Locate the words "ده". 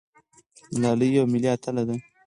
1.87-1.95